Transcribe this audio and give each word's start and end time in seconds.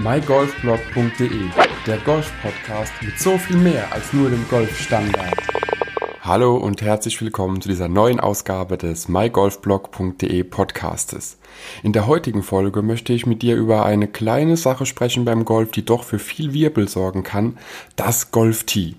mygolfblog.de, 0.00 1.48
der 1.84 1.96
Golf-Podcast 1.98 2.92
mit 3.02 3.18
so 3.18 3.36
viel 3.36 3.56
mehr 3.56 3.92
als 3.92 4.12
nur 4.12 4.30
dem 4.30 4.46
Golfstandard. 4.48 5.34
Hallo 6.20 6.56
und 6.56 6.82
herzlich 6.82 7.20
willkommen 7.20 7.60
zu 7.60 7.68
dieser 7.68 7.88
neuen 7.88 8.20
Ausgabe 8.20 8.78
des 8.78 9.08
mygolfblog.de 9.08 10.44
Podcastes. 10.44 11.38
In 11.82 11.92
der 11.92 12.06
heutigen 12.06 12.44
Folge 12.44 12.82
möchte 12.82 13.12
ich 13.12 13.26
mit 13.26 13.42
dir 13.42 13.56
über 13.56 13.84
eine 13.84 14.06
kleine 14.06 14.56
Sache 14.56 14.86
sprechen 14.86 15.24
beim 15.24 15.44
Golf, 15.44 15.72
die 15.72 15.84
doch 15.84 16.04
für 16.04 16.20
viel 16.20 16.52
Wirbel 16.52 16.86
sorgen 16.86 17.24
kann, 17.24 17.58
das 17.96 18.30
Golf-Tee. 18.30 18.94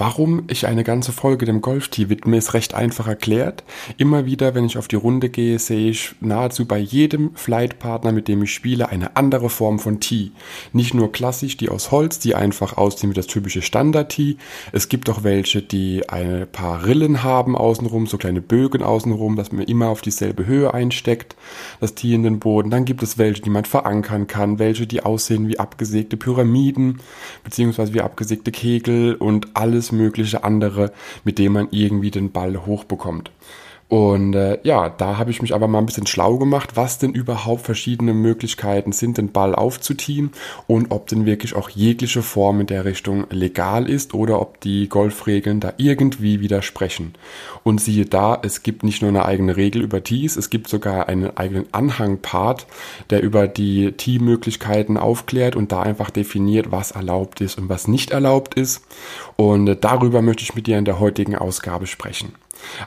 Warum 0.00 0.44
ich 0.46 0.68
eine 0.68 0.84
ganze 0.84 1.10
Folge 1.10 1.44
dem 1.44 1.60
Golf-Tee 1.60 2.08
widme, 2.08 2.36
ist 2.36 2.54
recht 2.54 2.72
einfach 2.72 3.08
erklärt. 3.08 3.64
Immer 3.96 4.26
wieder, 4.26 4.54
wenn 4.54 4.64
ich 4.64 4.78
auf 4.78 4.86
die 4.86 4.94
Runde 4.94 5.28
gehe, 5.28 5.58
sehe 5.58 5.90
ich 5.90 6.14
nahezu 6.20 6.66
bei 6.66 6.78
jedem 6.78 7.34
Flightpartner, 7.34 8.12
mit 8.12 8.28
dem 8.28 8.44
ich 8.44 8.54
spiele, 8.54 8.90
eine 8.90 9.16
andere 9.16 9.50
Form 9.50 9.80
von 9.80 9.98
Tee. 9.98 10.30
Nicht 10.72 10.94
nur 10.94 11.10
klassisch, 11.10 11.56
die 11.56 11.68
aus 11.68 11.90
Holz, 11.90 12.20
die 12.20 12.36
einfach 12.36 12.76
aussehen 12.76 13.10
wie 13.10 13.14
das 13.14 13.26
typische 13.26 13.60
Standard-Tee. 13.60 14.36
Es 14.70 14.88
gibt 14.88 15.10
auch 15.10 15.24
welche, 15.24 15.62
die 15.62 16.08
ein 16.08 16.46
paar 16.52 16.86
Rillen 16.86 17.24
haben 17.24 17.56
außenrum, 17.56 18.06
so 18.06 18.18
kleine 18.18 18.40
Bögen 18.40 18.84
außenrum, 18.84 19.34
dass 19.34 19.50
man 19.50 19.64
immer 19.64 19.88
auf 19.88 20.00
dieselbe 20.00 20.46
Höhe 20.46 20.72
einsteckt, 20.72 21.34
das 21.80 21.96
Tee 21.96 22.14
in 22.14 22.22
den 22.22 22.38
Boden. 22.38 22.70
Dann 22.70 22.84
gibt 22.84 23.02
es 23.02 23.18
welche, 23.18 23.42
die 23.42 23.50
man 23.50 23.64
verankern 23.64 24.28
kann, 24.28 24.60
welche, 24.60 24.86
die 24.86 25.02
aussehen 25.02 25.48
wie 25.48 25.58
abgesägte 25.58 26.16
Pyramiden, 26.16 27.00
beziehungsweise 27.42 27.94
wie 27.94 28.00
abgesägte 28.00 28.52
Kegel 28.52 29.16
und 29.16 29.48
alles 29.54 29.87
mögliche 29.92 30.44
andere, 30.44 30.92
mit 31.24 31.38
dem 31.38 31.52
man 31.52 31.68
irgendwie 31.70 32.10
den 32.10 32.32
Ball 32.32 32.66
hochbekommt. 32.66 33.30
Und 33.88 34.34
äh, 34.34 34.58
ja, 34.64 34.90
da 34.90 35.16
habe 35.16 35.30
ich 35.30 35.40
mich 35.40 35.54
aber 35.54 35.66
mal 35.66 35.78
ein 35.78 35.86
bisschen 35.86 36.06
schlau 36.06 36.36
gemacht, 36.36 36.72
was 36.74 36.98
denn 36.98 37.14
überhaupt 37.14 37.62
verschiedene 37.62 38.12
Möglichkeiten 38.12 38.92
sind, 38.92 39.16
den 39.16 39.32
Ball 39.32 39.54
aufzutiehen 39.54 40.32
und 40.66 40.90
ob 40.90 41.06
denn 41.06 41.24
wirklich 41.24 41.56
auch 41.56 41.70
jegliche 41.70 42.22
Form 42.22 42.60
in 42.60 42.66
der 42.66 42.84
Richtung 42.84 43.26
legal 43.30 43.88
ist 43.88 44.12
oder 44.12 44.42
ob 44.42 44.60
die 44.60 44.90
Golfregeln 44.90 45.60
da 45.60 45.72
irgendwie 45.78 46.40
widersprechen. 46.40 47.14
Und 47.64 47.80
siehe 47.80 48.04
da, 48.04 48.38
es 48.42 48.62
gibt 48.62 48.82
nicht 48.82 49.00
nur 49.00 49.08
eine 49.08 49.24
eigene 49.24 49.56
Regel 49.56 49.80
über 49.80 50.04
Tees, 50.04 50.36
es 50.36 50.50
gibt 50.50 50.68
sogar 50.68 51.08
einen 51.08 51.34
eigenen 51.38 51.72
Anhangpart, 51.72 52.66
der 53.08 53.22
über 53.22 53.48
die 53.48 53.92
Tee-Möglichkeiten 53.92 54.98
aufklärt 54.98 55.56
und 55.56 55.72
da 55.72 55.80
einfach 55.80 56.10
definiert, 56.10 56.70
was 56.70 56.90
erlaubt 56.90 57.40
ist 57.40 57.56
und 57.56 57.70
was 57.70 57.88
nicht 57.88 58.10
erlaubt 58.10 58.52
ist. 58.52 58.82
Und 59.36 59.66
äh, 59.66 59.76
darüber 59.80 60.20
möchte 60.20 60.42
ich 60.42 60.54
mit 60.54 60.66
dir 60.66 60.76
in 60.76 60.84
der 60.84 61.00
heutigen 61.00 61.36
Ausgabe 61.36 61.86
sprechen. 61.86 62.34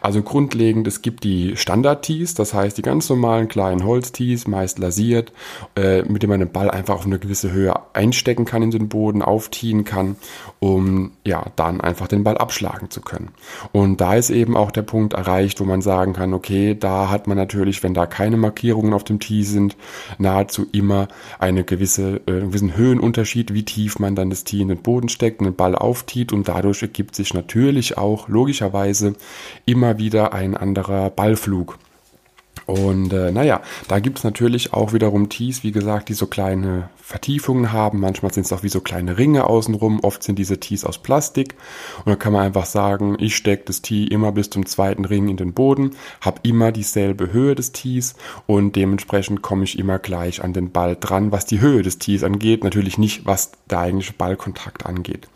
Also 0.01 0.21
grundlegend, 0.21 0.87
es 0.87 1.01
gibt 1.01 1.23
die 1.23 1.55
Standard-Tees, 1.55 2.33
das 2.33 2.53
heißt 2.53 2.77
die 2.77 2.81
ganz 2.81 3.09
normalen 3.09 3.47
kleinen 3.47 3.83
Holz-Tees, 3.83 4.47
meist 4.47 4.79
lasiert, 4.79 5.31
äh, 5.75 6.03
mit 6.03 6.23
dem 6.23 6.29
man 6.29 6.39
den 6.39 6.51
Ball 6.51 6.69
einfach 6.69 6.95
auf 6.95 7.05
eine 7.05 7.19
gewisse 7.19 7.51
Höhe 7.51 7.73
einstecken 7.93 8.45
kann 8.45 8.63
in 8.63 8.71
den 8.71 8.89
Boden, 8.89 9.21
aufziehen 9.21 9.83
kann, 9.83 10.15
um 10.59 11.11
ja 11.25 11.45
dann 11.55 11.81
einfach 11.81 12.07
den 12.07 12.23
Ball 12.23 12.37
abschlagen 12.37 12.89
zu 12.89 13.01
können. 13.01 13.29
Und 13.71 14.01
da 14.01 14.15
ist 14.15 14.29
eben 14.29 14.55
auch 14.55 14.71
der 14.71 14.83
Punkt 14.83 15.13
erreicht, 15.13 15.59
wo 15.59 15.65
man 15.65 15.81
sagen 15.81 16.13
kann, 16.13 16.33
okay, 16.33 16.75
da 16.79 17.09
hat 17.09 17.27
man 17.27 17.37
natürlich, 17.37 17.83
wenn 17.83 17.93
da 17.93 18.05
keine 18.05 18.37
Markierungen 18.37 18.93
auf 18.93 19.03
dem 19.03 19.19
Tee 19.19 19.43
sind, 19.43 19.75
nahezu 20.17 20.67
immer 20.71 21.07
eine 21.39 21.63
gewisse, 21.63 22.21
äh, 22.27 22.31
einen 22.31 22.47
gewissen 22.47 22.75
Höhenunterschied, 22.75 23.53
wie 23.53 23.65
tief 23.65 23.99
man 23.99 24.15
dann 24.15 24.29
das 24.29 24.43
Tee 24.43 24.61
in 24.61 24.67
den 24.67 24.81
Boden 24.81 25.09
steckt, 25.09 25.39
und 25.39 25.45
den 25.45 25.55
Ball 25.55 25.75
auftiet 25.75 26.33
und 26.33 26.47
dadurch 26.47 26.81
ergibt 26.81 27.15
sich 27.15 27.33
natürlich 27.33 27.97
auch 27.97 28.27
logischerweise 28.27 29.15
immer 29.65 29.97
wieder 29.97 30.33
ein 30.33 30.55
anderer 30.55 31.09
Ballflug. 31.09 31.77
Und 32.71 33.11
äh, 33.11 33.31
naja, 33.31 33.59
da 33.89 33.99
gibt 33.99 34.19
es 34.19 34.23
natürlich 34.23 34.71
auch 34.71 34.93
wiederum 34.93 35.27
Tees, 35.27 35.61
wie 35.61 35.73
gesagt, 35.73 36.07
die 36.07 36.13
so 36.13 36.25
kleine 36.25 36.89
Vertiefungen 36.95 37.73
haben. 37.73 37.99
Manchmal 37.99 38.31
sind 38.31 38.45
es 38.45 38.53
auch 38.53 38.63
wie 38.63 38.69
so 38.69 38.79
kleine 38.79 39.17
Ringe 39.17 39.45
außenrum. 39.45 39.99
Oft 40.01 40.23
sind 40.23 40.39
diese 40.39 40.57
Tees 40.57 40.85
aus 40.85 40.97
Plastik. 40.97 41.55
Und 41.97 42.07
dann 42.07 42.19
kann 42.19 42.31
man 42.31 42.43
einfach 42.43 42.65
sagen, 42.65 43.17
ich 43.19 43.35
stecke 43.35 43.65
das 43.65 43.81
Tee 43.81 44.05
immer 44.05 44.31
bis 44.31 44.49
zum 44.49 44.65
zweiten 44.65 45.03
Ring 45.03 45.27
in 45.27 45.35
den 45.35 45.51
Boden, 45.51 45.91
habe 46.21 46.39
immer 46.43 46.71
dieselbe 46.71 47.33
Höhe 47.33 47.55
des 47.55 47.73
Tees 47.73 48.15
und 48.47 48.77
dementsprechend 48.77 49.41
komme 49.41 49.65
ich 49.65 49.77
immer 49.77 49.99
gleich 49.99 50.41
an 50.41 50.53
den 50.53 50.71
Ball 50.71 50.95
dran, 50.97 51.33
was 51.33 51.45
die 51.45 51.59
Höhe 51.59 51.81
des 51.81 51.97
Tees 51.97 52.23
angeht. 52.23 52.63
Natürlich 52.63 52.97
nicht, 52.97 53.25
was 53.25 53.51
der 53.69 53.79
eigentliche 53.79 54.13
Ballkontakt 54.13 54.85
angeht. 54.85 55.27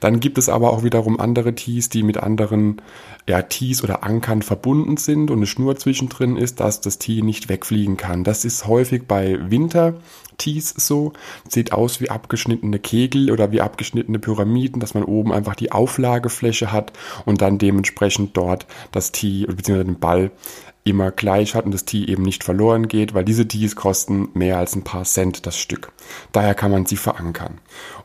Dann 0.00 0.20
gibt 0.20 0.36
es 0.36 0.50
aber 0.50 0.74
auch 0.74 0.82
wiederum 0.82 1.18
andere 1.18 1.54
Tees, 1.54 1.88
die 1.88 2.02
mit 2.02 2.18
anderen 2.18 2.82
ja, 3.26 3.40
Tees 3.40 3.82
oder 3.82 4.04
Ankern 4.04 4.42
verbunden 4.42 4.98
sind 4.98 5.30
und 5.30 5.38
eine 5.38 5.46
Schnur 5.46 5.76
zwischendrin 5.76 6.36
ist, 6.36 6.60
dass 6.74 6.80
das 6.80 6.98
Tee 6.98 7.22
nicht 7.22 7.48
wegfliegen 7.48 7.96
kann. 7.96 8.24
Das 8.24 8.44
ist 8.44 8.66
häufig 8.66 9.06
bei 9.06 9.38
Winter 9.50 9.94
Tees 10.38 10.74
so. 10.76 11.12
Sieht 11.48 11.72
aus 11.72 12.00
wie 12.00 12.10
abgeschnittene 12.10 12.78
Kegel 12.78 13.30
oder 13.30 13.52
wie 13.52 13.60
abgeschnittene 13.60 14.18
Pyramiden, 14.18 14.80
dass 14.80 14.94
man 14.94 15.04
oben 15.04 15.32
einfach 15.32 15.54
die 15.54 15.72
Auflagefläche 15.72 16.72
hat 16.72 16.92
und 17.24 17.40
dann 17.40 17.58
dementsprechend 17.58 18.36
dort 18.36 18.66
das 18.92 19.12
Tee 19.12 19.46
bzw. 19.46 19.84
den 19.84 19.98
Ball 19.98 20.30
immer 20.84 21.10
gleich 21.10 21.54
hat 21.54 21.64
und 21.64 21.72
das 21.72 21.86
Tee 21.86 22.04
eben 22.04 22.22
nicht 22.22 22.44
verloren 22.44 22.88
geht, 22.88 23.14
weil 23.14 23.24
diese 23.24 23.48
Tees 23.48 23.74
kosten 23.74 24.28
mehr 24.34 24.58
als 24.58 24.76
ein 24.76 24.84
paar 24.84 25.04
Cent 25.04 25.46
das 25.46 25.56
Stück. 25.56 25.92
Daher 26.32 26.54
kann 26.54 26.70
man 26.70 26.84
sie 26.84 26.98
verankern. 26.98 27.58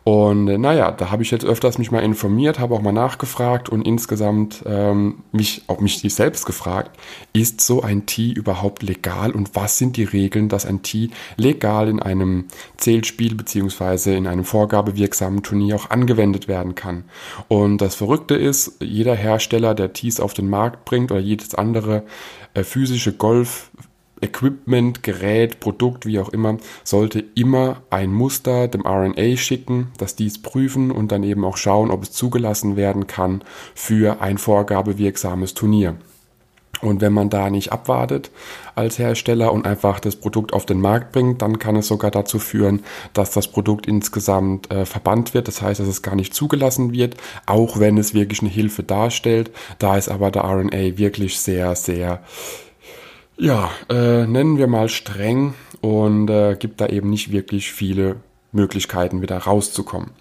Und 0.06 0.47
äh, 0.47 0.57
naja, 0.57 0.91
da 0.91 1.12
habe 1.12 1.22
ich 1.22 1.29
jetzt 1.29 1.44
öfters 1.44 1.78
mich 1.78 1.91
mal 1.91 2.00
informiert, 2.00 2.57
habe 2.57 2.73
auch 2.73 2.81
mal 2.81 2.94
nachgefragt 2.94 3.67
und 3.67 3.85
insgesamt 3.85 4.63
ähm, 4.66 5.23
mich 5.34 5.63
auch 5.67 5.81
mich 5.81 6.01
selbst 6.01 6.45
gefragt, 6.45 6.97
ist 7.34 7.59
so 7.59 7.81
ein 7.84 8.06
Tee 8.06 8.31
überhaupt 8.31 8.81
legal 8.81 9.31
und 9.31 9.56
was 9.56 9.78
sind 9.78 9.97
die 9.97 10.06
Regeln, 10.06 10.47
dass 10.47 10.66
ein 10.66 10.81
Tee 10.81 11.09
legal 11.35 11.90
in 11.90 12.00
einem 12.00 12.46
Zählspiel 12.78 13.35
beziehungsweise 13.35 14.16
in 14.16 14.25
einem 14.25 14.46
vorgabewirksamen 14.46 15.44
Turnier 15.44 15.75
auch 15.75 15.90
angewendet 15.90 16.47
werden 16.47 16.75
kann. 16.75 17.03
Und 17.50 17.79
das 17.79 17.96
Verrückte 17.96 18.35
ist, 18.35 18.78
jeder 18.79 19.16
Hersteller, 19.16 19.75
der 19.75 19.91
Tees 19.91 20.22
auf 20.22 20.34
den 20.34 20.50
Markt 20.50 20.85
bringt 20.85 21.11
oder 21.11 21.19
jedes 21.19 21.56
andere 21.56 22.03
äh, 22.54 22.64
physische 22.64 23.14
Golf 23.14 23.72
Equipment, 24.22 25.04
Gerät, 25.04 25.60
Produkt, 25.60 26.06
wie 26.06 26.20
auch 26.20 26.30
immer, 26.30 26.58
sollte 26.84 27.24
immer 27.36 27.84
ein 27.90 28.12
Muster 28.12 28.68
dem 28.68 28.86
RNA 28.86 29.38
schicken, 29.38 29.92
dass 29.98 30.16
dies 30.16 30.42
prüfen 30.42 30.92
und 30.92 31.12
dann 31.12 31.24
eben 31.24 31.46
auch 31.46 31.58
schauen, 31.58 31.92
ob 31.92 32.04
es 32.04 32.12
zugelassen 32.12 32.76
werden 32.76 33.08
kann 33.08 33.44
für 33.74 34.22
ein 34.22 34.38
vorgabewirksames 34.38 35.54
Turnier. 35.54 35.96
Und 36.81 37.01
wenn 37.01 37.13
man 37.13 37.29
da 37.29 37.50
nicht 37.50 37.72
abwartet 37.72 38.31
als 38.75 38.97
Hersteller 38.97 39.51
und 39.51 39.66
einfach 39.66 40.00
das 40.00 40.16
Produkt 40.16 40.53
auf 40.53 40.66
den 40.66 40.79
Markt 40.79 41.12
bringt, 41.12 41.41
dann 41.41 41.59
kann 41.59 41.75
es 41.75 41.88
sogar 41.88 42.12
dazu 42.12 42.40
führen, 42.40 42.84
dass 43.13 43.31
das 43.31 43.47
Produkt 43.50 43.85
insgesamt 43.85 44.72
äh, 44.72 44.85
verbannt 44.85 45.34
wird. 45.34 45.47
Das 45.47 45.62
heißt, 45.62 45.79
dass 45.79 45.88
es 45.88 46.01
gar 46.01 46.16
nicht 46.16 46.34
zugelassen 46.34 46.94
wird, 46.94 47.17
auch 47.45 47.79
wenn 47.79 47.97
es 47.97 48.13
wirklich 48.13 48.41
eine 48.41 48.50
Hilfe 48.50 48.84
darstellt. 48.84 49.51
Da 49.78 49.97
ist 49.97 50.09
aber 50.09 50.31
der 50.31 50.44
RNA 50.44 50.97
wirklich 50.97 51.40
sehr, 51.40 51.75
sehr, 51.75 52.23
ja, 53.38 53.69
äh, 53.90 54.25
nennen 54.25 54.57
wir 54.57 54.67
mal 54.67 54.88
streng 54.90 55.53
und 55.81 56.29
äh, 56.29 56.56
gibt 56.57 56.79
da 56.81 56.88
eben 56.88 57.09
nicht 57.09 57.31
wirklich 57.31 57.72
viele 57.72 58.17
Möglichkeiten, 58.52 59.22
wieder 59.22 59.38
rauszukommen. 59.38 60.12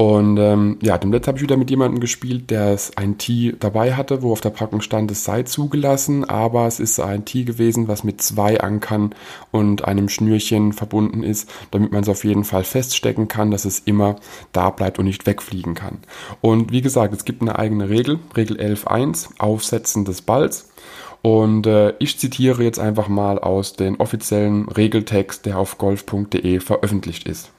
Und 0.00 0.38
ähm, 0.38 0.78
ja, 0.80 0.96
dem 0.96 1.10
letzten 1.10 1.26
habe 1.26 1.38
ich 1.38 1.42
wieder 1.42 1.56
mit 1.56 1.70
jemandem 1.70 1.98
gespielt, 1.98 2.50
der 2.50 2.78
ein 2.94 3.18
Tee 3.18 3.56
dabei 3.58 3.94
hatte, 3.94 4.22
wo 4.22 4.30
auf 4.30 4.40
der 4.40 4.50
Packung 4.50 4.80
stand, 4.80 5.10
es 5.10 5.24
sei 5.24 5.42
zugelassen, 5.42 6.24
aber 6.24 6.68
es 6.68 6.78
ist 6.78 7.00
ein 7.00 7.24
Tee 7.24 7.42
gewesen, 7.42 7.88
was 7.88 8.04
mit 8.04 8.22
zwei 8.22 8.60
Ankern 8.60 9.12
und 9.50 9.86
einem 9.86 10.08
Schnürchen 10.08 10.72
verbunden 10.72 11.24
ist, 11.24 11.50
damit 11.72 11.90
man 11.90 12.02
es 12.02 12.08
auf 12.08 12.22
jeden 12.22 12.44
Fall 12.44 12.62
feststecken 12.62 13.26
kann, 13.26 13.50
dass 13.50 13.64
es 13.64 13.80
immer 13.80 14.14
da 14.52 14.70
bleibt 14.70 15.00
und 15.00 15.06
nicht 15.06 15.26
wegfliegen 15.26 15.74
kann. 15.74 15.98
Und 16.40 16.70
wie 16.70 16.80
gesagt, 16.80 17.12
es 17.12 17.24
gibt 17.24 17.42
eine 17.42 17.58
eigene 17.58 17.88
Regel, 17.88 18.20
Regel 18.36 18.56
11.1, 18.56 19.40
Aufsetzen 19.40 20.04
des 20.04 20.22
Balls. 20.22 20.70
Und 21.22 21.66
äh, 21.66 21.94
ich 21.98 22.20
zitiere 22.20 22.62
jetzt 22.62 22.78
einfach 22.78 23.08
mal 23.08 23.40
aus 23.40 23.72
dem 23.72 23.98
offiziellen 23.98 24.68
Regeltext, 24.68 25.44
der 25.44 25.58
auf 25.58 25.76
golf.de 25.76 26.60
veröffentlicht 26.60 27.26
ist. 27.26 27.50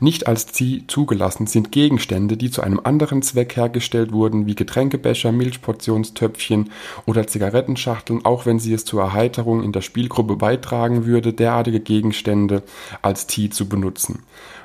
Nicht 0.00 0.26
als 0.26 0.46
Zieh 0.46 0.84
zugelassen 0.86 1.46
sind 1.46 1.72
Gegenstände, 1.72 2.36
die 2.36 2.50
zu 2.50 2.62
einem 2.62 2.80
anderen 2.82 3.22
Zweck 3.22 3.56
hergestellt 3.56 4.12
wurden, 4.12 4.46
wie 4.46 4.54
Getränkebecher, 4.54 5.32
Milchportionstöpfchen 5.32 6.70
oder 7.06 7.26
Zigarettenschachteln, 7.26 8.24
auch 8.24 8.46
wenn 8.46 8.58
sie 8.58 8.72
es 8.72 8.84
zur 8.84 9.02
Erheiterung 9.02 9.62
in 9.62 9.72
der 9.72 9.80
Spielgruppe 9.80 10.36
beitragen 10.36 11.06
würde, 11.06 11.32
derartige 11.32 11.80
Gegenstände 11.80 12.62
als 13.02 13.26
Tee 13.26 13.50
zu 13.50 13.68
benutzen. 13.68 14.22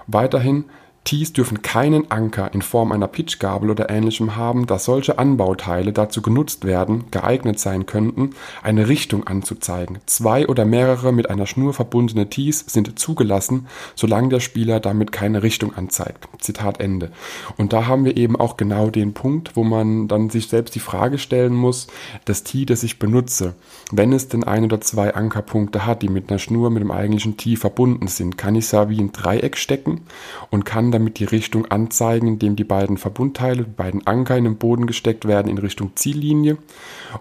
Weiterhin 0.07 0.65
Tees 1.07 1.31
dürfen 1.31 1.61
keinen 1.61 2.11
Anker 2.11 2.53
in 2.53 2.61
Form 2.61 2.91
einer 2.91 3.07
Pitchgabel 3.07 3.69
oder 3.69 3.89
ähnlichem 3.89 4.35
haben, 4.35 4.67
da 4.67 4.77
solche 4.77 5.17
Anbauteile 5.17 5.93
dazu 5.93 6.21
genutzt 6.21 6.65
werden, 6.65 7.05
geeignet 7.11 7.61
sein 7.61 7.85
könnten, 7.85 8.31
eine 8.61 8.89
Richtung 8.89 9.25
anzuzeigen. 9.25 9.99
Zwei 10.05 10.49
oder 10.49 10.65
mehrere 10.65 11.13
mit 11.13 11.29
einer 11.29 11.45
Schnur 11.45 11.73
verbundene 11.73 12.29
Tees 12.29 12.59
sind 12.67 12.99
zugelassen, 12.99 13.67
solange 13.95 14.27
der 14.27 14.41
Spieler 14.41 14.81
damit 14.81 15.13
keine 15.13 15.43
Richtung 15.43 15.73
anzeigt. 15.73 16.27
Zitat 16.39 16.81
Ende. 16.81 17.13
Und 17.55 17.71
da 17.71 17.87
haben 17.87 18.03
wir 18.03 18.17
eben 18.17 18.35
auch 18.35 18.57
genau 18.57 18.89
den 18.89 19.13
Punkt, 19.13 19.55
wo 19.55 19.63
man 19.63 20.09
dann 20.09 20.29
sich 20.29 20.49
selbst 20.49 20.75
die 20.75 20.81
Frage 20.81 21.19
stellen 21.19 21.53
muss, 21.53 21.87
das 22.25 22.43
Tee, 22.43 22.65
das 22.65 22.83
ich 22.83 22.99
benutze, 22.99 23.53
wenn 23.93 24.11
es 24.11 24.27
denn 24.27 24.43
ein 24.43 24.65
oder 24.65 24.81
zwei 24.81 25.13
Ankerpunkte 25.13 25.85
hat, 25.85 26.01
die 26.01 26.09
mit 26.09 26.29
einer 26.29 26.39
Schnur 26.39 26.69
mit 26.69 26.83
dem 26.83 26.91
eigentlichen 26.91 27.37
Tee 27.37 27.55
verbunden 27.55 28.07
sind, 28.07 28.37
kann 28.37 28.55
ich 28.55 28.65
es 28.65 28.71
ja 28.71 28.89
wie 28.89 28.99
ein 28.99 29.13
Dreieck 29.13 29.55
stecken 29.55 30.01
und 30.49 30.65
kann 30.65 30.91
damit 30.97 31.19
die 31.19 31.25
Richtung 31.25 31.67
anzeigen, 31.67 32.27
indem 32.27 32.55
die 32.55 32.63
beiden 32.63 32.97
Verbundteile, 32.97 33.63
die 33.63 33.71
beiden 33.71 34.05
Anker 34.07 34.35
in 34.35 34.45
den 34.45 34.57
Boden 34.57 34.87
gesteckt 34.87 35.25
werden 35.25 35.47
in 35.49 35.59
Richtung 35.59 35.91
Ziellinie 35.95 36.57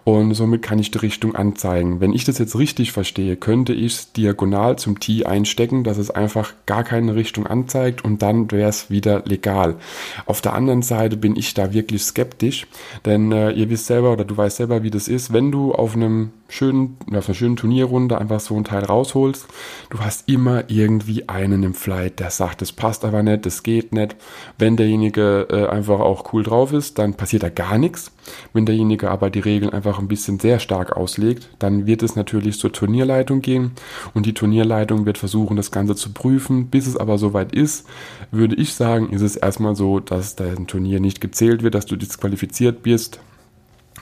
und 0.05 0.33
somit 0.35 0.63
kann 0.63 0.79
ich 0.79 0.91
die 0.91 0.99
Richtung 0.99 1.35
anzeigen. 1.35 2.01
Wenn 2.01 2.15
ich 2.15 2.25
das 2.25 2.39
jetzt 2.39 2.59
richtig 2.59 2.93
verstehe, 2.93 3.37
könnte 3.37 3.75
ich 3.75 3.93
es 3.93 4.13
diagonal 4.13 4.77
zum 4.79 4.99
Tee 4.99 5.27
einstecken, 5.27 5.85
dass 5.85 5.99
es 5.99 6.11
einfach 6.11 6.55
gar 6.65 6.85
keine 6.85 7.15
Richtung 7.15 7.47
anzeigt 7.47 8.03
und 8.03 8.23
dann 8.23 8.51
wäre 8.51 8.71
es 8.71 8.91
wieder 8.91 9.23
legal. 9.27 9.77
Auf 10.25 10.41
der 10.41 10.55
anderen 10.55 10.83
Seite 10.83 11.19
bin 11.19 11.37
ich 11.37 11.53
da 11.53 11.75
wirklich 11.75 12.03
skeptisch, 12.03 12.67
denn 13.05 13.31
äh, 13.31 13.51
ihr 13.51 13.69
wisst 13.69 13.87
selber 13.87 14.13
oder 14.13 14.25
du 14.25 14.37
weißt 14.37 14.57
selber, 14.57 14.83
wie 14.83 14.91
das 14.91 15.07
ist, 15.07 15.35
wenn 15.35 15.53
du 15.53 15.73
auf 15.73 15.95
einem 15.95 16.31
schönen, 16.49 16.97
auf 17.13 17.29
einer 17.29 17.35
schönen 17.35 17.57
Turnierrunde 17.57 18.19
einfach 18.19 18.41
so 18.41 18.57
ein 18.57 18.65
Teil 18.65 18.85
rausholst, 18.85 19.47
du 19.91 20.01
hast 20.01 20.29
immer 20.29 20.65
irgendwie 20.69 21.29
einen 21.29 21.63
im 21.63 21.75
Flight, 21.75 22.21
der 22.21 22.31
sagt, 22.31 22.63
das 22.63 22.73
passt 22.73 23.05
aber 23.05 23.23
nicht, 23.23 23.47
das 23.47 23.63
geht 23.63 23.93
nicht. 23.93 24.17
Wenn 24.59 24.77
derjenige 24.77 25.49
äh, 25.51 25.67
einfach 25.67 26.01
auch 26.01 26.33
cool 26.33 26.43
drauf 26.43 26.73
ist, 26.73 26.99
dann 26.99 27.15
passiert 27.15 27.43
da 27.43 27.49
gar 27.49 27.79
nichts. 27.79 28.13
Wenn 28.53 28.67
derjenige 28.67 29.11
aber 29.11 29.31
die 29.31 29.41
Regeln 29.41 29.73
einfach 29.73 29.99
ein 29.99 30.09
bisschen 30.09 30.39
sehr 30.39 30.59
stark 30.59 30.97
auslegt, 30.97 31.49
dann 31.59 31.87
wird 31.87 32.03
es 32.03 32.17
natürlich 32.17 32.59
zur 32.59 32.73
Turnierleitung 32.73 33.41
gehen 33.41 33.73
und 34.15 34.27
die 34.27 34.35
Turnierleitung 34.35 35.07
wird 35.07 35.19
versuchen, 35.19 35.57
das 35.57 35.71
Ganze 35.71 35.95
zu 35.95 36.13
prüfen. 36.13 36.69
Bis 36.69 36.87
es 36.87 36.97
aber 36.97 37.19
soweit 37.19 37.53
ist, 37.53 37.87
würde 38.31 38.57
ich 38.57 38.75
sagen, 38.75 39.11
ist 39.11 39.23
es 39.23 39.37
erstmal 39.37 39.77
so, 39.77 40.01
dass 40.01 40.37
dein 40.37 40.67
Turnier 40.67 41.01
nicht 41.01 41.21
gezählt 41.21 41.63
wird, 41.63 41.75
dass 41.75 41.87
du 41.87 41.97
disqualifiziert 41.97 42.83
bist 42.83 43.21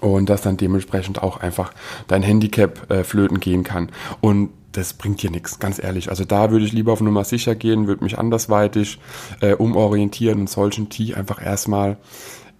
und 0.01 0.29
dass 0.29 0.43
dann 0.43 0.57
dementsprechend 0.57 1.23
auch 1.23 1.39
einfach 1.39 1.73
dein 2.07 2.23
Handicap 2.23 2.91
äh, 2.91 3.05
flöten 3.05 3.41
gehen 3.41 3.65
kann. 3.65 3.91
Und 4.21 4.51
das 4.73 4.93
bringt 4.93 5.23
dir 5.23 5.31
nichts, 5.31 5.59
ganz 5.59 5.83
ehrlich. 5.83 6.11
Also 6.11 6.25
da 6.25 6.51
würde 6.51 6.65
ich 6.65 6.73
lieber 6.73 6.93
auf 6.93 7.01
Nummer 7.01 7.25
sicher 7.25 7.55
gehen, 7.55 7.87
würde 7.87 8.05
mich 8.05 8.19
andersweitig 8.19 8.99
äh, 9.41 9.55
umorientieren 9.55 10.41
und 10.41 10.51
solchen 10.51 10.89
Tee 10.89 11.15
einfach 11.15 11.45
erstmal 11.45 11.97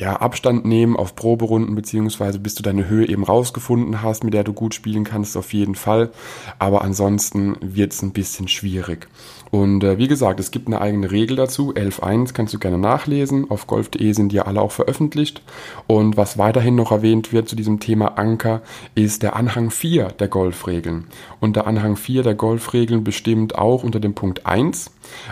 ja, 0.01 0.17
Abstand 0.17 0.65
nehmen 0.65 0.97
auf 0.97 1.15
Proberunden, 1.15 1.75
beziehungsweise 1.75 2.39
bis 2.39 2.55
du 2.55 2.63
deine 2.63 2.89
Höhe 2.89 3.09
eben 3.09 3.23
rausgefunden 3.23 4.03
hast, 4.03 4.25
mit 4.25 4.35
der 4.35 4.43
du 4.45 4.53
gut 4.53 4.75
spielen 4.75 5.05
kannst, 5.05 5.37
auf 5.37 5.53
jeden 5.53 5.77
Fall. 5.77 6.11
Aber 6.59 6.83
ansonsten 6.83 7.57
wird 7.61 7.93
es 7.93 8.03
ein 8.03 8.13
bisschen 8.13 8.49
schwierig. 8.49 9.09
Und 9.55 9.85
äh, 9.85 9.99
wie 9.99 10.09
gesagt, 10.09 10.41
es 10.41 10.51
gibt 10.51 10.67
eine 10.67 10.81
eigene 10.81 11.13
Regel 11.13 11.37
dazu, 11.37 11.73
11.1 11.73 12.33
kannst 12.33 12.53
du 12.53 12.59
gerne 12.59 12.77
nachlesen. 12.77 13.49
Auf 13.53 13.69
golf.de 13.69 14.13
sind 14.13 14.33
die 14.33 14.41
alle 14.41 14.61
auch 14.61 14.73
veröffentlicht. 14.73 15.43
Und 15.87 16.17
was 16.17 16.39
weiterhin 16.39 16.75
noch 16.75 16.91
erwähnt 16.91 17.33
wird 17.33 17.49
zu 17.49 17.55
diesem 17.55 17.79
Thema 17.79 18.19
Anker, 18.19 18.63
ist 18.97 19.23
der 19.23 19.37
Anhang 19.37 19.71
4 19.71 20.09
der 20.09 20.27
Golfregeln. 20.27 21.05
Und 21.39 21.55
der 21.55 21.69
Anhang 21.69 21.95
4 21.95 22.25
der 22.25 22.35
Golfregeln 22.35 23.05
bestimmt 23.05 23.57
auch 23.57 23.85
unter 23.85 24.01
dem 24.01 24.15
Punkt 24.15 24.45
1, 24.45 24.91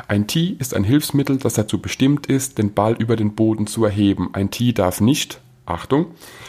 ein 0.09 0.27
Tee 0.27 0.57
ist 0.59 0.75
ein 0.75 0.85
Hilfsmittel, 0.85 1.39
das 1.39 1.55
dazu 1.55 1.81
bestimmt 1.81 2.27
ist, 2.27 2.59
den 2.59 2.75
Ball 2.75 2.95
über 2.95 3.17
den 3.17 3.35
Boden 3.35 3.67
zu 3.67 3.85
erheben. 3.85 4.31
Ein 4.33 4.51
Tee 4.51 4.73
darf 4.73 5.01
nicht, 5.01 5.41
Achtung, 5.65 6.07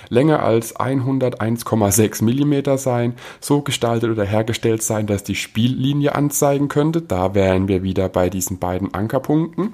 länger 0.09 0.41
als 0.41 0.75
101,6 0.75 2.23
mm 2.23 2.77
sein, 2.77 3.13
so 3.39 3.61
gestaltet 3.61 4.09
oder 4.09 4.25
hergestellt 4.25 4.81
sein, 4.81 5.07
dass 5.07 5.23
die 5.23 5.35
Spiellinie 5.35 6.15
anzeigen 6.15 6.67
könnte. 6.67 7.01
Da 7.01 7.35
wären 7.35 7.67
wir 7.67 7.83
wieder 7.83 8.09
bei 8.09 8.29
diesen 8.29 8.59
beiden 8.59 8.93
Ankerpunkten 8.93 9.73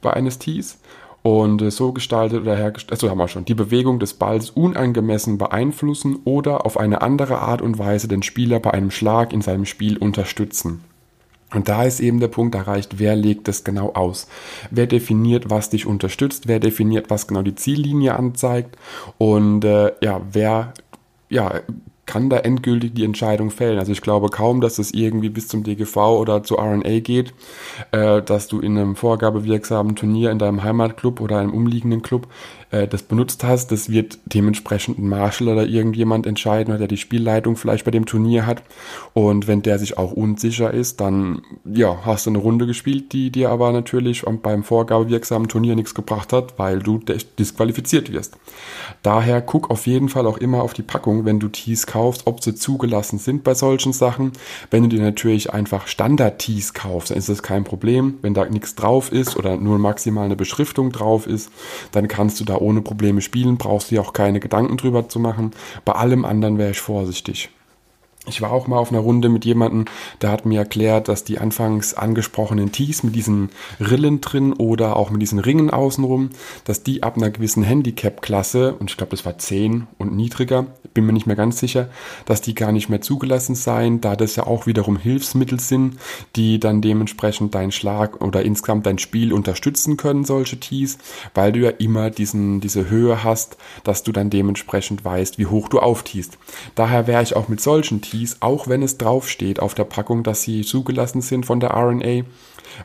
bei 0.00 0.12
eines 0.12 0.38
Tees. 0.38 0.78
Und 1.22 1.70
so 1.70 1.92
gestaltet 1.92 2.42
oder 2.42 2.56
hergestellt, 2.56 2.90
also 2.92 3.08
haben 3.08 3.18
wir 3.18 3.28
schon, 3.28 3.44
die 3.44 3.54
Bewegung 3.54 4.00
des 4.00 4.14
Balls 4.14 4.50
unangemessen 4.50 5.38
beeinflussen 5.38 6.18
oder 6.24 6.66
auf 6.66 6.76
eine 6.76 7.00
andere 7.00 7.38
Art 7.38 7.62
und 7.62 7.78
Weise 7.78 8.08
den 8.08 8.24
Spieler 8.24 8.58
bei 8.58 8.72
einem 8.72 8.90
Schlag 8.90 9.32
in 9.32 9.40
seinem 9.40 9.64
Spiel 9.64 9.98
unterstützen. 9.98 10.82
Und 11.52 11.68
da 11.68 11.84
ist 11.84 12.00
eben 12.00 12.20
der 12.20 12.28
Punkt 12.28 12.54
erreicht, 12.54 12.98
wer 12.98 13.16
legt 13.16 13.48
es 13.48 13.64
genau 13.64 13.92
aus? 13.92 14.26
Wer 14.70 14.86
definiert, 14.86 15.50
was 15.50 15.70
dich 15.70 15.86
unterstützt? 15.86 16.48
Wer 16.48 16.60
definiert, 16.60 17.10
was 17.10 17.26
genau 17.26 17.42
die 17.42 17.54
Ziellinie 17.54 18.14
anzeigt? 18.14 18.76
Und 19.18 19.64
äh, 19.64 19.92
ja, 20.00 20.20
wer 20.30 20.72
ja, 21.32 21.62
kann 22.12 22.28
da 22.28 22.36
endgültig 22.40 22.92
die 22.92 23.04
Entscheidung 23.04 23.50
fällen. 23.50 23.78
Also 23.78 23.90
ich 23.90 24.02
glaube 24.02 24.28
kaum, 24.28 24.60
dass 24.60 24.78
es 24.78 24.92
irgendwie 24.92 25.30
bis 25.30 25.48
zum 25.48 25.64
DGV 25.64 25.96
oder 25.96 26.42
zu 26.42 26.56
RNA 26.56 27.00
geht, 27.00 27.32
äh, 27.92 28.20
dass 28.20 28.48
du 28.48 28.60
in 28.60 28.76
einem 28.76 28.96
vorgabewirksamen 28.96 29.96
Turnier 29.96 30.30
in 30.30 30.38
deinem 30.38 30.62
Heimatclub 30.62 31.22
oder 31.22 31.38
einem 31.38 31.54
umliegenden 31.54 32.02
Club 32.02 32.28
äh, 32.70 32.88
das 32.88 33.02
benutzt 33.02 33.44
hast. 33.44 33.72
Das 33.72 33.88
wird 33.88 34.18
dementsprechend 34.26 34.98
ein 34.98 35.08
Marshall 35.08 35.48
oder 35.48 35.66
irgendjemand 35.66 36.26
entscheiden, 36.26 36.76
der 36.76 36.88
die 36.88 36.98
Spielleitung 36.98 37.56
vielleicht 37.56 37.86
bei 37.86 37.90
dem 37.90 38.04
Turnier 38.04 38.44
hat. 38.44 38.62
Und 39.14 39.46
wenn 39.46 39.62
der 39.62 39.78
sich 39.78 39.96
auch 39.96 40.12
unsicher 40.12 40.72
ist, 40.72 41.00
dann 41.00 41.42
ja, 41.64 42.04
hast 42.04 42.26
du 42.26 42.30
eine 42.30 42.38
Runde 42.40 42.66
gespielt, 42.66 43.12
die 43.14 43.30
dir 43.30 43.50
aber 43.50 43.72
natürlich 43.72 44.24
beim 44.42 44.64
vorgabewirksamen 44.64 45.48
Turnier 45.48 45.76
nichts 45.76 45.94
gebracht 45.94 46.32
hat, 46.32 46.58
weil 46.58 46.80
du 46.80 46.98
disqualifiziert 47.38 48.12
wirst. 48.12 48.36
Daher 49.02 49.40
guck 49.40 49.70
auf 49.70 49.86
jeden 49.86 50.08
Fall 50.08 50.26
auch 50.26 50.38
immer 50.38 50.62
auf 50.62 50.74
die 50.74 50.82
Packung, 50.82 51.24
wenn 51.24 51.40
du 51.40 51.48
Tees 51.48 51.86
kaufst, 51.86 52.01
ob 52.02 52.42
sie 52.42 52.54
zugelassen 52.54 53.18
sind 53.18 53.44
bei 53.44 53.54
solchen 53.54 53.92
Sachen. 53.92 54.32
Wenn 54.70 54.82
du 54.82 54.88
dir 54.88 55.02
natürlich 55.02 55.52
einfach 55.52 55.86
Standard-Tees 55.86 56.74
kaufst, 56.74 57.10
dann 57.10 57.18
ist 57.18 57.28
das 57.28 57.42
kein 57.42 57.64
Problem. 57.64 58.18
Wenn 58.22 58.34
da 58.34 58.44
nichts 58.44 58.74
drauf 58.74 59.12
ist 59.12 59.36
oder 59.36 59.56
nur 59.56 59.78
maximal 59.78 60.24
eine 60.24 60.36
Beschriftung 60.36 60.92
drauf 60.92 61.26
ist, 61.26 61.50
dann 61.92 62.08
kannst 62.08 62.40
du 62.40 62.44
da 62.44 62.56
ohne 62.56 62.82
Probleme 62.82 63.20
spielen, 63.20 63.56
brauchst 63.56 63.90
dir 63.90 64.02
auch 64.02 64.12
keine 64.12 64.40
Gedanken 64.40 64.76
drüber 64.76 65.08
zu 65.08 65.20
machen. 65.20 65.52
Bei 65.84 65.92
allem 65.92 66.24
anderen 66.24 66.58
wäre 66.58 66.72
ich 66.72 66.80
vorsichtig. 66.80 67.50
Ich 68.28 68.40
war 68.40 68.52
auch 68.52 68.68
mal 68.68 68.78
auf 68.78 68.92
einer 68.92 69.00
Runde 69.00 69.28
mit 69.28 69.44
jemandem, 69.44 69.86
der 70.20 70.30
hat 70.30 70.46
mir 70.46 70.60
erklärt, 70.60 71.08
dass 71.08 71.24
die 71.24 71.40
anfangs 71.40 71.94
angesprochenen 71.94 72.70
Tees 72.70 73.02
mit 73.02 73.16
diesen 73.16 73.50
Rillen 73.80 74.20
drin 74.20 74.52
oder 74.52 74.94
auch 74.94 75.10
mit 75.10 75.20
diesen 75.20 75.40
Ringen 75.40 75.70
außenrum, 75.70 76.30
dass 76.64 76.84
die 76.84 77.02
ab 77.02 77.16
einer 77.16 77.30
gewissen 77.30 77.64
Handicap-Klasse, 77.64 78.74
und 78.74 78.90
ich 78.90 78.96
glaube, 78.96 79.10
das 79.10 79.26
war 79.26 79.38
10 79.38 79.88
und 79.98 80.14
niedriger, 80.14 80.66
bin 80.94 81.04
mir 81.04 81.12
nicht 81.12 81.26
mehr 81.26 81.34
ganz 81.34 81.58
sicher, 81.58 81.88
dass 82.24 82.40
die 82.40 82.54
gar 82.54 82.70
nicht 82.70 82.88
mehr 82.88 83.00
zugelassen 83.00 83.56
seien, 83.56 84.00
da 84.00 84.14
das 84.14 84.36
ja 84.36 84.46
auch 84.46 84.68
wiederum 84.68 84.96
Hilfsmittel 84.96 85.58
sind, 85.58 85.96
die 86.36 86.60
dann 86.60 86.80
dementsprechend 86.80 87.56
deinen 87.56 87.72
Schlag 87.72 88.22
oder 88.22 88.44
insgesamt 88.44 88.86
dein 88.86 88.98
Spiel 88.98 89.32
unterstützen 89.32 89.96
können, 89.96 90.24
solche 90.24 90.60
Tees, 90.60 90.98
weil 91.34 91.50
du 91.50 91.58
ja 91.58 91.70
immer 91.70 92.10
diesen, 92.10 92.60
diese 92.60 92.88
Höhe 92.88 93.24
hast, 93.24 93.56
dass 93.82 94.04
du 94.04 94.12
dann 94.12 94.30
dementsprechend 94.30 95.04
weißt, 95.04 95.38
wie 95.38 95.46
hoch 95.46 95.68
du 95.68 95.80
auftiest. 95.80 96.38
Daher 96.76 97.08
wäre 97.08 97.24
ich 97.24 97.34
auch 97.34 97.48
mit 97.48 97.60
solchen 97.60 98.00
Tees 98.00 98.11
hieß, 98.12 98.38
auch 98.40 98.68
wenn 98.68 98.82
es 98.82 98.98
draufsteht 98.98 99.60
auf 99.60 99.74
der 99.74 99.84
Packung, 99.84 100.22
dass 100.22 100.42
sie 100.42 100.62
zugelassen 100.62 101.20
sind 101.20 101.44
von 101.44 101.60
der 101.60 101.70
RNA, 101.70 102.24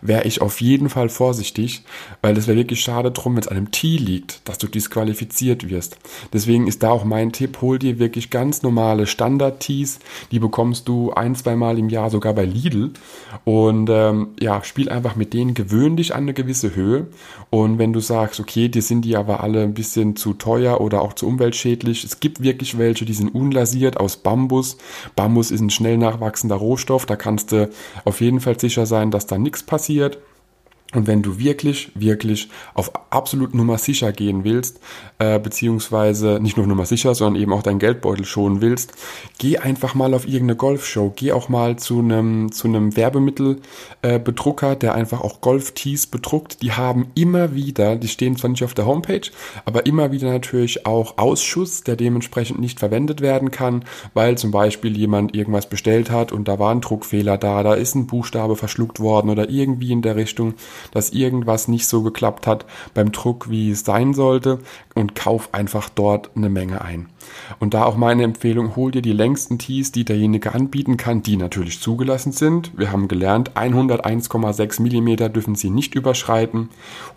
wäre 0.02 0.24
ich 0.24 0.42
auf 0.42 0.62
jeden 0.62 0.90
Fall 0.90 1.10
vorsichtig, 1.10 1.84
weil 2.22 2.38
es 2.38 2.48
wäre 2.48 2.58
wirklich 2.58 2.82
schade 2.82 3.12
drum, 3.12 3.36
wenn 3.36 3.42
es 3.42 3.48
einem 3.48 3.72
Tee 3.72 3.98
liegt, 3.98 4.48
dass 4.48 4.58
du 4.58 4.68
disqualifiziert 4.68 5.70
wirst. 5.70 5.98
Deswegen 6.34 6.68
ist 6.68 6.84
da 6.84 6.90
auch 6.90 7.04
mein 7.04 7.32
Tipp, 7.32 7.60
hol 7.62 7.80
dir 7.80 8.00
wirklich 8.00 8.30
ganz 8.30 8.64
normale 8.64 9.08
Standard-Tees, 9.08 10.00
die 10.32 10.40
bekommst 10.40 10.88
du 10.88 11.12
ein, 11.14 11.36
zwei 11.36 11.56
Mal 11.56 11.78
im 11.80 11.90
Jahr 11.90 12.10
sogar 12.10 12.34
bei 12.34 12.46
Lidl 12.46 12.92
und 13.44 13.90
ähm, 13.90 14.30
ja, 14.40 14.64
spiel 14.64 14.90
einfach 14.90 15.16
mit 15.16 15.34
denen, 15.34 15.54
gewöhn 15.54 15.98
dich 15.98 16.14
an 16.14 16.24
eine 16.24 16.34
gewisse 16.34 16.76
Höhe 16.76 17.08
und 17.50 17.80
wenn 17.80 17.94
du 17.94 18.00
sagst, 18.00 18.40
okay, 18.40 18.68
die 18.68 18.82
sind 18.82 19.04
die 19.04 19.16
aber 19.16 19.42
alle 19.42 19.64
ein 19.64 19.74
bisschen 19.74 20.16
zu 20.16 20.34
teuer 20.34 20.82
oder 20.82 21.02
auch 21.02 21.14
zu 21.14 21.28
umweltschädlich, 21.28 22.04
es 22.04 22.20
gibt 22.20 22.42
wirklich 22.42 22.78
welche, 22.78 23.06
die 23.06 23.14
sind 23.14 23.34
unlasiert 23.34 23.98
aus 23.98 24.18
Bambus. 24.18 24.78
Bambus 25.16 25.52
ist 25.52 25.62
ein 25.62 25.70
schnell 25.70 25.98
nachwachsender 25.98 26.56
Rohstoff, 26.56 27.06
da 27.06 27.16
kannst 27.16 27.52
du 27.52 27.70
auf 28.04 28.22
jeden 28.22 28.42
Fall 28.42 28.60
sicher 28.60 28.86
sein, 28.86 29.12
dass 29.12 29.28
da 29.28 29.38
nichts 29.38 29.64
passiert. 29.68 30.18
Und 30.94 31.06
wenn 31.06 31.22
du 31.22 31.38
wirklich, 31.38 31.92
wirklich 31.96 32.48
auf 32.74 32.92
absolut 33.10 33.54
Nummer 33.54 33.78
sicher 33.78 34.14
gehen 34.14 34.46
willst, 34.46 34.80
äh, 35.20 35.38
beziehungsweise 35.38 36.40
nicht 36.42 36.56
nur 36.56 36.66
Nummer 36.66 36.86
sicher, 36.86 37.14
sondern 37.14 37.42
eben 37.42 37.52
auch 37.52 37.62
deinen 37.62 37.80
Geldbeutel 37.80 38.24
schonen 38.24 38.62
willst, 38.62 38.94
geh 39.38 39.58
einfach 39.58 39.96
mal 39.96 40.14
auf 40.14 40.26
irgendeine 40.26 40.56
Golfshow, 40.56 41.12
geh 41.14 41.34
auch 41.34 41.50
mal 41.50 41.78
zu 41.78 42.00
einem 42.00 42.54
zu 42.54 42.70
einem 42.70 42.96
Werbemittelbedrucker, 42.96 44.72
äh, 44.72 44.78
der 44.78 44.96
einfach 44.96 45.20
auch 45.20 45.42
Golf-Tees 45.42 46.08
bedruckt. 46.08 46.62
Die 46.62 46.72
haben 46.72 47.08
immer 47.16 47.54
wieder, 47.54 47.98
die 47.98 48.08
stehen 48.08 48.38
zwar 48.38 48.52
nicht 48.52 48.64
auf 48.64 48.74
der 48.74 48.86
Homepage, 48.86 49.30
aber 49.66 49.86
immer 49.88 50.14
wieder 50.14 50.32
natürlich 50.32 50.86
auch 50.86 51.18
Ausschuss, 51.18 51.84
der 51.84 51.98
dementsprechend 51.98 52.60
nicht 52.60 52.80
verwendet 52.80 53.20
werden 53.20 53.52
kann, 53.52 53.84
weil 54.14 54.38
zum 54.38 54.52
Beispiel 54.52 54.96
jemand 54.96 55.36
irgendwas 55.36 55.68
bestellt 55.68 56.12
hat 56.12 56.32
und 56.32 56.48
da 56.48 56.60
war 56.60 56.74
ein 56.74 56.80
Druckfehler 56.80 57.38
da, 57.38 57.62
da 57.64 57.74
ist 57.74 57.96
ein 57.96 58.08
Buchstabe 58.08 58.56
verschluckt 58.56 59.02
worden 59.02 59.30
oder 59.30 59.50
irgendwie 59.50 59.92
in 59.92 60.02
der 60.02 60.16
Richtung 60.16 60.54
dass 60.92 61.12
irgendwas 61.12 61.68
nicht 61.68 61.88
so 61.88 62.04
geklappt 62.04 62.48
hat 62.48 62.66
beim 62.94 63.12
Druck, 63.12 63.50
wie 63.50 63.72
es 63.72 63.82
sein 63.82 64.14
sollte 64.14 64.60
und 64.96 65.16
kauf 65.16 65.54
einfach 65.54 65.90
dort 65.90 66.32
eine 66.36 66.50
Menge 66.50 66.82
ein. 66.82 67.08
Und 67.60 67.74
da 67.74 67.84
auch 67.86 67.98
meine 67.98 68.24
Empfehlung, 68.24 68.76
hol 68.76 68.92
dir 68.92 69.02
die 69.02 69.14
längsten 69.14 69.58
Tees, 69.58 69.92
die 69.92 70.06
derjenige 70.06 70.54
anbieten 70.54 70.98
kann, 70.98 71.24
die 71.24 71.38
natürlich 71.38 71.82
zugelassen 71.82 72.32
sind. 72.32 72.72
Wir 72.78 72.92
haben 72.92 73.08
gelernt, 73.08 73.52
101,6 73.56 74.82
mm 74.82 75.34
dürfen 75.34 75.56
sie 75.56 75.70
nicht 75.70 75.96
überschreiten. 75.96 76.70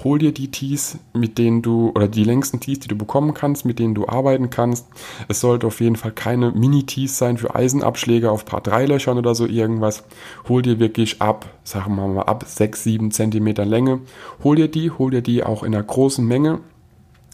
Hol 0.05 0.19
dir 0.19 0.33
die 0.33 0.50
Tees, 0.50 0.99
mit 1.12 1.38
denen 1.38 1.62
du, 1.62 1.90
oder 1.95 2.09
die 2.09 2.25
längsten 2.25 2.61
Tees, 2.61 2.81
die 2.81 2.88
du 2.88 2.97
bekommen 2.97 3.35
kannst, 3.35 3.64
mit 3.64 3.79
denen 3.79 3.95
du 3.95 4.09
arbeiten 4.09 4.50
kannst. 4.50 4.87
Es 5.29 5.40
sollte 5.40 5.67
auf 5.67 5.81
jeden 5.81 5.97
Fall 5.97 6.12
keine 6.12 6.50
Mini-Tees 6.50 7.19
sein 7.19 7.38
für 7.38 7.55
Eisenabschläge 7.55 8.31
auf 8.31 8.45
paar 8.45 8.61
drei 8.61 8.87
Löchern 8.87 9.19
oder 9.19 9.35
so 9.35 9.47
irgendwas. 9.47 10.05
Hol 10.49 10.62
dir 10.62 10.79
wirklich 10.79 11.21
ab, 11.23 11.49
sagen 11.64 11.97
wir 11.97 12.07
mal, 12.07 12.23
ab 12.23 12.45
6, 12.47 12.83
7 12.85 13.11
cm 13.11 13.50
Länge. 13.52 14.00
Hol 14.45 14.57
dir 14.57 14.69
die, 14.69 14.90
hol 14.90 15.11
dir 15.11 15.23
die 15.23 15.45
auch 15.45 15.62
in 15.62 15.75
einer 15.75 15.85
großen 15.85 16.26
Menge 16.26 16.61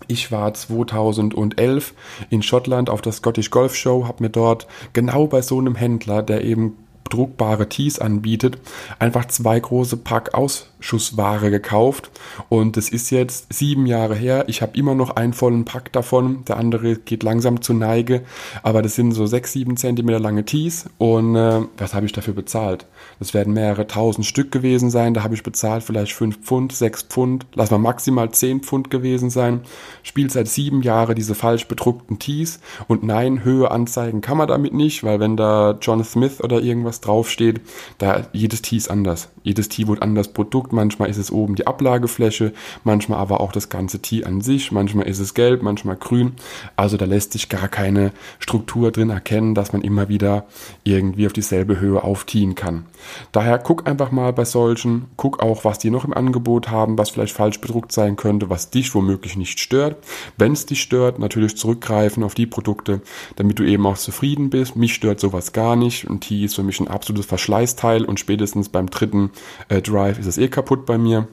ich 0.08 0.30
war 0.30 0.52
2011 0.52 1.94
in 2.30 2.42
Schottland 2.42 2.90
auf 2.90 3.00
der 3.00 3.12
Scottish 3.12 3.50
Golf 3.50 3.74
Show, 3.74 4.06
habe 4.06 4.22
mir 4.22 4.30
dort 4.30 4.66
genau 4.92 5.26
bei 5.26 5.42
so 5.42 5.58
einem 5.58 5.74
Händler, 5.74 6.22
der 6.22 6.44
eben 6.44 6.76
druckbare 7.08 7.68
Tees 7.68 7.98
anbietet, 7.98 8.58
einfach 8.98 9.26
zwei 9.26 9.58
große 9.58 9.96
Pack 9.96 10.34
Ausschussware 10.34 11.50
gekauft 11.50 12.10
und 12.48 12.76
es 12.76 12.88
ist 12.88 13.10
jetzt 13.10 13.52
sieben 13.52 13.86
Jahre 13.86 14.14
her. 14.14 14.44
Ich 14.48 14.62
habe 14.62 14.76
immer 14.76 14.94
noch 14.94 15.16
einen 15.16 15.32
vollen 15.32 15.64
Pack 15.64 15.92
davon. 15.92 16.44
Der 16.46 16.56
andere 16.56 16.96
geht 16.96 17.22
langsam 17.22 17.62
zur 17.62 17.76
Neige, 17.76 18.22
aber 18.62 18.82
das 18.82 18.94
sind 18.94 19.12
so 19.12 19.26
sechs, 19.26 19.52
sieben 19.52 19.76
Zentimeter 19.76 20.20
lange 20.20 20.44
Tees 20.44 20.86
und 20.98 21.36
äh, 21.36 21.62
was 21.78 21.94
habe 21.94 22.06
ich 22.06 22.12
dafür 22.12 22.34
bezahlt? 22.34 22.86
Das 23.18 23.34
werden 23.34 23.54
mehrere 23.54 23.86
tausend 23.86 24.26
Stück 24.26 24.52
gewesen 24.52 24.90
sein. 24.90 25.14
Da 25.14 25.22
habe 25.22 25.34
ich 25.34 25.42
bezahlt 25.42 25.82
vielleicht 25.82 26.12
fünf 26.12 26.38
Pfund, 26.42 26.72
sechs 26.72 27.02
Pfund, 27.02 27.46
lass 27.54 27.70
mal 27.70 27.78
maximal 27.78 28.30
zehn 28.30 28.60
Pfund 28.60 28.90
gewesen 28.90 29.30
sein. 29.30 29.60
Spielt 30.02 30.32
seit 30.32 30.48
sieben 30.48 30.82
Jahren 30.82 31.14
diese 31.14 31.34
falsch 31.34 31.66
bedruckten 31.66 32.18
Tees 32.18 32.60
und 32.88 33.02
nein, 33.02 33.44
Höhe 33.44 33.70
anzeigen 33.70 34.20
kann 34.20 34.38
man 34.38 34.48
damit 34.48 34.74
nicht, 34.74 35.04
weil 35.04 35.20
wenn 35.20 35.36
da 35.36 35.78
John 35.80 36.02
Smith 36.04 36.40
oder 36.40 36.60
irgendwas 36.60 36.95
was 36.96 37.00
draufsteht. 37.00 37.60
Da 37.98 38.26
jedes 38.32 38.62
Tee 38.62 38.76
ist 38.76 38.90
anders. 38.90 39.28
Jedes 39.42 39.68
Tee 39.68 39.86
wird 39.86 40.02
anders 40.02 40.28
Produkt. 40.28 40.72
Manchmal 40.72 41.08
ist 41.08 41.18
es 41.18 41.30
oben 41.30 41.54
die 41.54 41.66
Ablagefläche, 41.66 42.52
manchmal 42.84 43.18
aber 43.18 43.40
auch 43.40 43.52
das 43.52 43.68
ganze 43.68 44.00
Tee 44.00 44.24
an 44.24 44.40
sich. 44.40 44.72
Manchmal 44.72 45.06
ist 45.06 45.20
es 45.20 45.34
gelb, 45.34 45.62
manchmal 45.62 45.96
grün. 45.96 46.32
Also 46.74 46.96
da 46.96 47.04
lässt 47.04 47.32
sich 47.32 47.48
gar 47.48 47.68
keine 47.68 48.12
Struktur 48.38 48.90
drin 48.90 49.10
erkennen, 49.10 49.54
dass 49.54 49.72
man 49.72 49.82
immer 49.82 50.08
wieder 50.08 50.46
irgendwie 50.84 51.26
auf 51.26 51.32
dieselbe 51.32 51.78
Höhe 51.78 52.02
auftiehen 52.02 52.54
kann. 52.54 52.86
Daher 53.32 53.58
guck 53.58 53.86
einfach 53.86 54.10
mal 54.10 54.32
bei 54.32 54.44
solchen, 54.44 55.06
guck 55.16 55.40
auch, 55.40 55.64
was 55.64 55.78
die 55.78 55.90
noch 55.90 56.04
im 56.04 56.14
Angebot 56.14 56.70
haben, 56.70 56.98
was 56.98 57.10
vielleicht 57.10 57.36
falsch 57.36 57.60
bedruckt 57.60 57.92
sein 57.92 58.16
könnte, 58.16 58.50
was 58.50 58.70
dich 58.70 58.94
womöglich 58.94 59.36
nicht 59.36 59.60
stört. 59.60 59.96
Wenn 60.38 60.52
es 60.52 60.66
dich 60.66 60.82
stört, 60.82 61.18
natürlich 61.18 61.56
zurückgreifen 61.56 62.24
auf 62.24 62.34
die 62.34 62.46
Produkte, 62.46 63.00
damit 63.36 63.58
du 63.58 63.64
eben 63.64 63.86
auch 63.86 63.98
zufrieden 63.98 64.50
bist. 64.50 64.76
Mich 64.76 64.94
stört 64.94 65.20
sowas 65.20 65.52
gar 65.52 65.76
nicht. 65.76 66.08
Ein 66.08 66.20
Tee 66.20 66.44
ist 66.44 66.56
für 66.56 66.62
mich 66.62 66.80
ein 66.80 66.85
ein 66.86 66.92
absolutes 66.92 67.26
Verschleißteil 67.26 68.04
und 68.04 68.20
spätestens 68.20 68.68
beim 68.68 68.88
dritten 68.88 69.30
äh, 69.68 69.82
Drive 69.82 70.18
ist 70.18 70.26
es 70.26 70.38
eh 70.38 70.48
kaputt 70.48 70.86
bei 70.86 70.98
mir. 70.98 71.28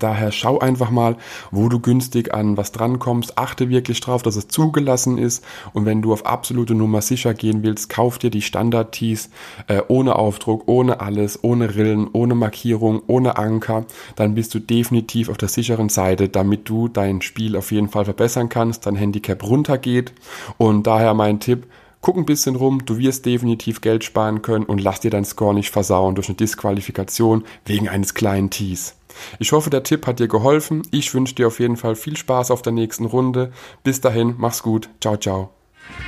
Daher 0.00 0.32
schau 0.32 0.58
einfach 0.58 0.90
mal, 0.90 1.16
wo 1.52 1.68
du 1.68 1.78
günstig 1.78 2.34
an 2.34 2.56
was 2.56 2.72
drankommst. 2.72 3.38
Achte 3.38 3.68
wirklich 3.68 4.00
drauf, 4.00 4.20
dass 4.20 4.34
es 4.34 4.48
zugelassen 4.48 5.16
ist. 5.16 5.44
Und 5.74 5.86
wenn 5.86 6.02
du 6.02 6.12
auf 6.12 6.26
absolute 6.26 6.74
Nummer 6.74 7.02
sicher 7.02 7.34
gehen 7.34 7.62
willst, 7.62 7.88
kauf 7.88 8.18
dir 8.18 8.30
die 8.30 8.42
Standard-Tees 8.42 9.30
äh, 9.68 9.82
ohne 9.86 10.16
Aufdruck, 10.16 10.64
ohne 10.66 10.98
alles, 11.00 11.44
ohne 11.44 11.76
Rillen, 11.76 12.08
ohne 12.12 12.34
Markierung, 12.34 13.00
ohne 13.06 13.36
Anker. 13.38 13.84
Dann 14.16 14.34
bist 14.34 14.52
du 14.54 14.58
definitiv 14.58 15.28
auf 15.28 15.36
der 15.36 15.48
sicheren 15.48 15.88
Seite, 15.88 16.28
damit 16.28 16.68
du 16.68 16.88
dein 16.88 17.22
Spiel 17.22 17.54
auf 17.54 17.70
jeden 17.70 17.88
Fall 17.88 18.06
verbessern 18.06 18.48
kannst, 18.48 18.86
dein 18.86 18.96
Handicap 18.96 19.44
runtergeht. 19.44 20.12
Und 20.58 20.88
daher 20.88 21.14
mein 21.14 21.38
Tipp, 21.38 21.68
Guck 22.06 22.18
ein 22.18 22.24
bisschen 22.24 22.54
rum, 22.54 22.84
du 22.84 22.98
wirst 22.98 23.26
definitiv 23.26 23.80
Geld 23.80 24.04
sparen 24.04 24.40
können 24.40 24.64
und 24.64 24.80
lass 24.80 25.00
dir 25.00 25.10
dein 25.10 25.24
Score 25.24 25.52
nicht 25.52 25.72
versauen 25.72 26.14
durch 26.14 26.28
eine 26.28 26.36
Disqualifikation 26.36 27.42
wegen 27.64 27.88
eines 27.88 28.14
kleinen 28.14 28.48
Tees. 28.48 28.94
Ich 29.40 29.50
hoffe, 29.50 29.70
der 29.70 29.82
Tipp 29.82 30.06
hat 30.06 30.20
dir 30.20 30.28
geholfen. 30.28 30.82
Ich 30.92 31.12
wünsche 31.14 31.34
dir 31.34 31.48
auf 31.48 31.58
jeden 31.58 31.76
Fall 31.76 31.96
viel 31.96 32.16
Spaß 32.16 32.52
auf 32.52 32.62
der 32.62 32.72
nächsten 32.72 33.06
Runde. 33.06 33.50
Bis 33.82 34.00
dahin, 34.00 34.36
mach's 34.38 34.62
gut. 34.62 34.88
Ciao, 35.00 35.16
ciao. 35.16 35.50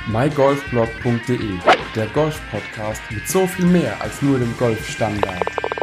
mygolfblog.de, 0.07 1.57
der 1.93 2.07
Golf-Podcast 2.07 3.01
mit 3.11 3.27
so 3.27 3.45
viel 3.45 3.65
mehr 3.65 4.01
als 4.01 4.21
nur 4.21 4.39
dem 4.39 4.55
Golfstandard. 4.57 5.78